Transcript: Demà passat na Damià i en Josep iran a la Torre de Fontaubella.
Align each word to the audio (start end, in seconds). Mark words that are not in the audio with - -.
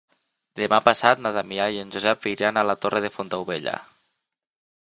Demà 0.59 0.79
passat 0.87 1.21
na 1.25 1.33
Damià 1.35 1.69
i 1.75 1.77
en 1.83 1.93
Josep 1.97 2.27
iran 2.33 2.57
a 2.57 2.65
la 2.71 2.79
Torre 2.87 3.05
de 3.07 3.15
Fontaubella. 3.19 3.79